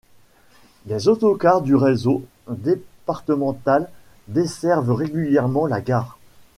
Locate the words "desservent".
4.27-4.95